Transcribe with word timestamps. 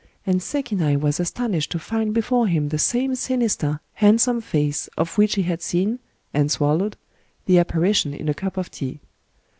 And 0.25 0.41
Sekinai 0.41 0.95
was 0.99 1.19
astonished 1.19 1.69
to 1.73 1.77
find 1.77 2.11
before 2.11 2.47
him 2.47 2.69
the 2.69 2.79
same 2.79 3.13
sinister, 3.13 3.81
handsome 3.93 4.41
fiice 4.41 4.89
of 4.97 5.15
which 5.15 5.35
he 5.35 5.43
had 5.43 5.61
seen, 5.61 5.99
and 6.33 6.49
swallowed, 6.49 6.97
the 7.45 7.59
apparition 7.59 8.11
in 8.11 8.27
a 8.27 8.33
cup 8.33 8.57
of 8.57 8.71
tea. 8.71 8.99